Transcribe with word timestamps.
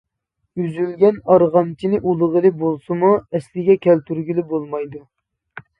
ئۈزۈلگەن 0.61 1.19
ئارغامچىنى 1.33 1.99
ئۇلىغىلى 2.01 2.53
بولسىمۇ، 2.63 3.15
ئەسلىگە 3.21 3.79
كەلتۈرگىلى 3.87 4.49
بولمايدۇ. 4.55 5.07